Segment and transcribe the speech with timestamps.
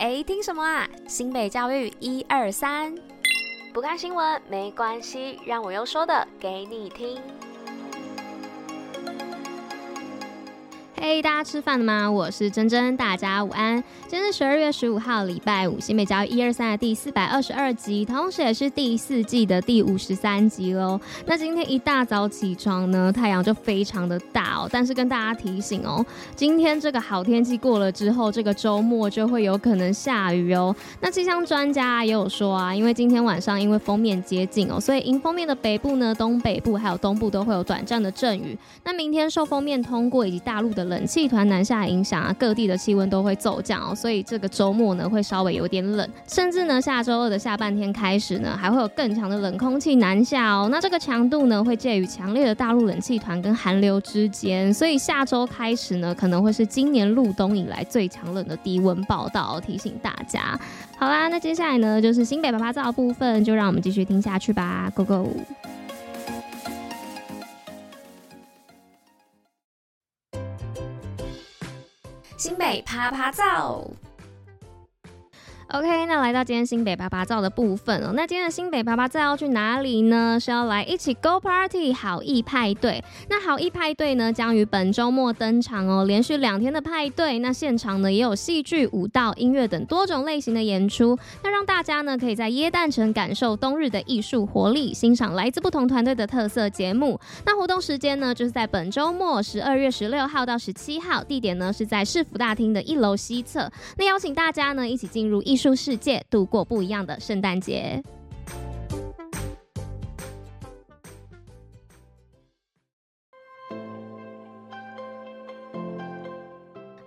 [0.00, 0.88] 哎，听什么啊？
[1.06, 2.94] 新北教育一二三，
[3.70, 7.20] 不看新闻没关系，让我用说的给你听。
[11.02, 12.10] 嘿大家吃饭了吗？
[12.10, 13.82] 我是珍珍，大家午安。
[14.06, 21.00] 今天是十二月十五号，礼拜五，新北教育一二三的第四百二十二集，同时也是第四季的第五十三集喽。
[21.24, 24.68] 那今天一大早起床呢，太阳就非常的大哦。
[24.70, 26.04] 但是跟大家提醒哦，
[26.36, 30.76] 今天这个好天气过了之后，这个周末就会有可能下雨哦。
[31.00, 38.56] 那气象专家也有说啊，因为今天晚上因为锋面接近哦，所以迎封面的北部呢、东北部还有东部都会有短暂的阵雨。
[38.84, 50.68] 那明天受锋面通过以及大陆的冷气团南下影响啊，各地的气温都会骤降哦，所以这个周末呢会稍微有点冷，甚至呢下周二的下半天开始呢还会有更强的冷空气南下哦。
[50.70, 60.60] 那这个强度呢会介于强烈的大陆冷气团跟寒流之间，所以下周开始呢可能会是今年入冬以来最强冷的低温报道，提醒大家。
[60.98, 65.28] 好啦，那接下来呢就是新北八八造部分，就让我们继续听下去吧，Go Go！
[72.40, 73.86] 新北趴趴造。
[75.72, 78.10] OK，那来到今天新北八八造的部分哦。
[78.12, 80.36] 那今天的新北八八造要去哪里呢？
[80.40, 83.04] 是要来一起 Go Party 好艺派对。
[83.28, 87.38] 那好艺派对呢，将于本周末登场哦，连续两天的派对。
[87.38, 91.16] 那现场呢，也有戏剧、舞蹈、音乐等多种类型的演出。
[91.44, 97.20] 那让大家呢，可以在耶诞城感受冬日的艺术活力，欣赏来自不同团队的特色节目。
[97.46, 103.70] 那活动时间呢，就是在本周末十二月十六号到十七号，地点呢是在市府大厅的一楼西侧。
[103.96, 105.59] 那邀请大家呢，一起进入艺术。
[105.60, 108.02] 艺术世界，度过不一样的圣诞节。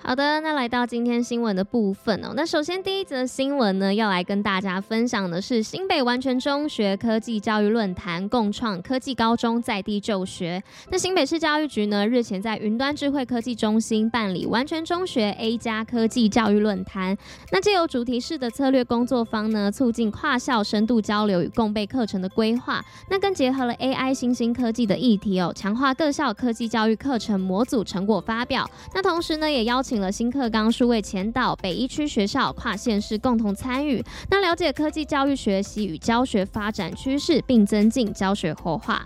[0.05, 2.33] 好的，那来到今天新闻的部分哦。
[2.35, 10.61] 那首先第一则新闻呢，要来跟大家分享的是新北完全中学科技教育论坛，共创科技高中在地就学。
[10.91, 17.17] 那新北市教育局呢，日前在云端智慧科技中心办理完全中学 A 加科技教育论坛。
[17.53, 22.83] 那借由主题式的策略工作坊呢，促进跨校深度交流与共备课程的规划。
[23.09, 28.69] 那更结合了 AI 新兴科技的议题哦，强化各校科技教育课程模组成果发表。
[28.93, 29.92] 那同时呢，也邀请。
[29.93, 39.05] 请了新课纲数位前导北一区学校跨县市共同参与，那了解科技教育学习与教学发展趋势，并增进教学活化。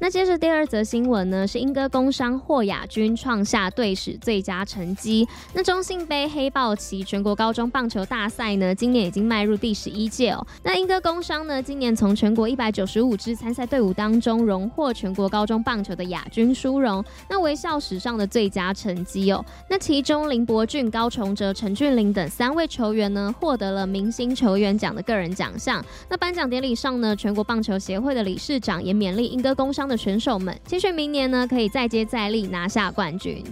[0.00, 5.26] 那接着第二则新闻呢，是莺歌工商获亚军，创下队史最佳成绩。
[5.52, 10.46] 那中信杯黑豹旗全国高中棒球大赛呢，今年已经迈入第十一届哦。
[10.62, 19.44] 那莺歌工商呢，今年从全国一百九十五支参赛队伍当中，荣获全国高中棒球的亚军殊荣，那为校史上的最佳成绩哦。
[19.68, 25.84] 那其中林伯俊、高崇哲、陈俊霖等三位球员呢，获得了明星球员奖的个人奖项。
[26.08, 33.42] 那颁奖典礼上呢，全国棒球协会的理事长也勉励莺歌工商的选手们，期许明年呢，可以再接再厉，拿下冠军。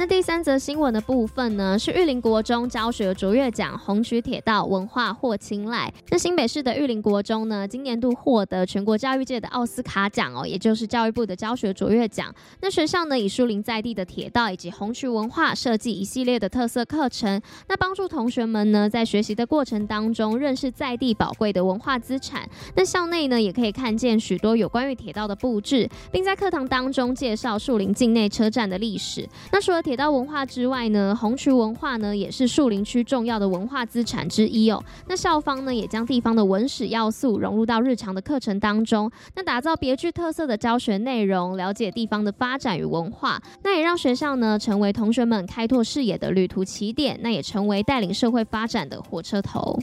[0.00, 5.92] 那第三则新闻的部分呢，是玉林国中教学卓越奖，红曲铁道文化获青睐。
[6.10, 12.32] 那新北市的玉林国中呢，今年度获得全国教育界的奥斯卡奖哦，也就是教育部的教学卓越奖。
[12.60, 22.48] 那学校呢，以树林在地的铁道以及红曲文化设计一系列的特色课程，那帮助同学们呢，在学习的过程当中认识在地宝贵的文化资产。
[22.76, 29.28] 那校内呢，也可以看见许多有关于铁道的布置，并在课堂当中介绍树林境内车站的历史。
[29.50, 34.84] 那除了铁道文化之外呢，红渠文化呢也是树林区重要的文化资产之一哦。
[35.06, 49.78] 那校方呢也将地方的文史要素融入到日常的课程当中，那打造别具特色的教学内容，了解地方的发展与文化，那也让学校呢成为同学们开拓视野的旅途起点，那也成为带领社会发展的火车头。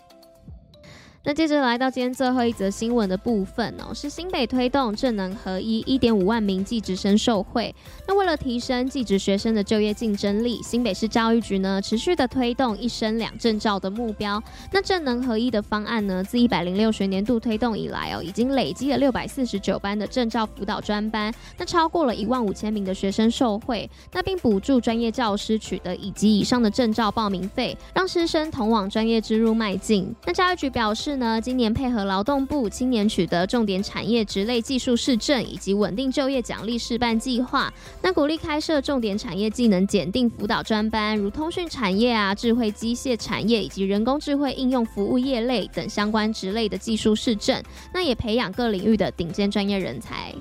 [1.28, 7.74] 那接着来到今天最后一则新闻的部分哦，是新北推动正能合一，一点五万名技职生受惠。
[8.08, 14.40] 那为了提升技职学生的就业竞争力，新北市教育局呢持续的推动一生两证照的目标。
[14.72, 23.90] 那正能合一的方案呢，自一百零六学年度推动以来哦，已经累积了六百四十九班的证照辅导专班，那超过了一万五千名的学生受惠。
[24.14, 30.14] 那并补助专业教师取得乙级以上的证照报名费，让师生同往专业之路迈进。
[30.28, 47.62] 那教育局表示，呢，今年配合劳动部青年取得重点产业职类技术试证以及稳定就业奖励试办计划，那鼓励开设重点产业技能检定辅导专班，如通讯产业啊、智慧机械产业以及人工智慧应用服务业类等相关职类的技术试证，
[47.94, 50.34] 那也培养各领域的顶尖专业人才。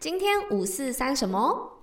[0.00, 1.77] 今天五四三什么？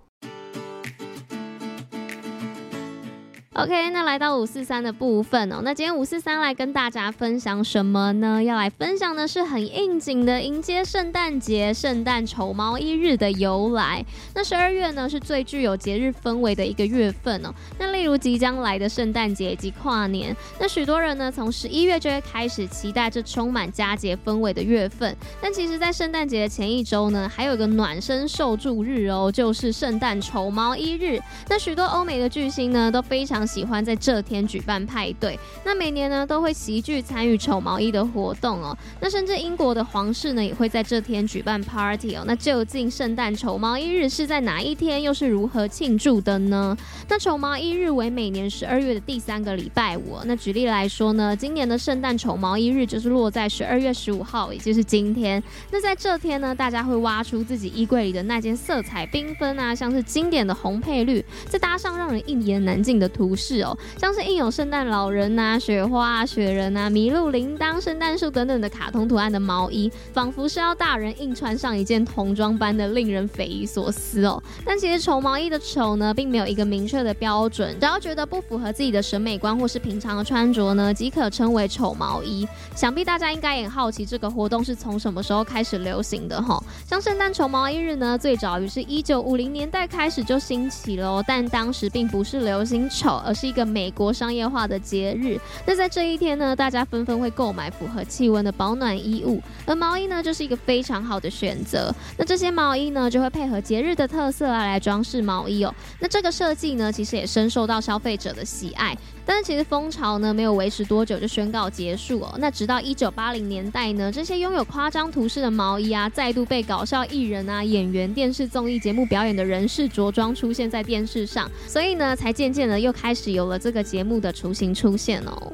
[3.57, 5.61] OK，那来到五四三的部分哦。
[5.63, 8.43] 那今天五四三来跟大家分享什么呢？
[8.43, 14.03] 要来分享的是很应景的迎接圣诞节、圣诞丑毛一日的由来。
[14.33, 17.49] 那十二月呢是最具有节日氛围的一个月份哦。
[17.79, 25.15] 那例如即将来的圣诞节以及跨年，那许多人呢从十一月就会开始期待这充满佳节氛围的月份。
[25.41, 31.17] 但其实，在圣诞节的前一周呢，还有一个暖身受助日哦，就是圣诞丑毛一日。
[31.47, 33.44] 那许多欧美的巨星呢都非常。
[33.45, 38.77] 喜欢在这天举办派对，那每年呢都会齐聚参与丑毛衣的活动哦。
[38.99, 42.23] 那甚至英国的皇室呢也会在这天举办 party 哦。
[42.25, 46.75] 那究竟圣诞丑毛衣日是在哪一天，又是如何庆祝的呢？
[47.09, 50.17] 那丑毛衣日为每年十二月的第三个礼拜五。
[50.25, 55.41] 那举例来说呢，今年的圣诞丑毛衣日就是落在十二月十五号，也就是今天。
[55.71, 63.34] 那在这天呢，大家会挖出自己衣柜里的那件色彩缤纷啊，像是经典的红配绿，再搭上让人一言难尽的图。
[63.35, 74.41] 是哦，像是印有圣诞老人呐、雪花、雪人啊、麋鹿、铃铛、圣诞树等等的卡通图案的毛衣，仿佛是要大人硬穿上一件童装般的，令人匪夷所思哦。
[74.63, 82.47] 但其实丑毛衣的丑呢，并没有一个明确的标准，只要觉得不符合自己的审美观或是平常的穿着呢，即可称为丑毛衣。
[82.75, 86.61] 想必大家应该也好奇这个活动是从什么时候开始流行的哈？
[86.87, 93.21] 像圣诞丑毛衣日呢，最早于是一九五零年代开始就兴起了，但当时并不是流行丑。
[93.25, 95.39] 而是一个美国商业化的节日。
[95.65, 101.93] 那在这一天呢，大家纷纷会购买符合气温的保暖衣物，而毛衣呢，就是一个非常好的选择。
[102.17, 105.73] 那这些毛衣呢，就会配合节日的特色啊来装饰毛衣哦。
[105.99, 108.95] 那这个设计呢，其实也深受到消费者的喜爱。
[109.27, 112.35] 但是其实风潮呢，没有维持多久就宣告结束哦。
[112.37, 125.53] 那直到一九八零年代呢，这些拥有夸张图式的毛衣啊，再度被搞笑艺人啊、演员、电视综艺节目表演的人士着装出现在电视上，所以呢，才渐渐的又开始有了这个节目的雏形出现哦。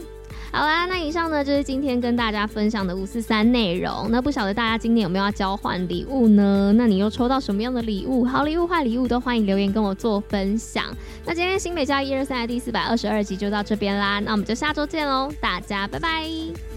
[0.54, 4.10] 好啦，那以上呢就是今天跟大家分享的五四三内容。
[4.10, 6.74] 那不晓得大家今天有没有要交换礼物呢？
[6.76, 8.26] 那你又抽到什么样的礼物？
[8.26, 10.86] 好礼物、坏礼物都欢迎留言跟我做分享。
[11.26, 16.71] 那今天新美家一二三的第四百二十二集就到这边啦，那我们就下周见喽，大家拜拜。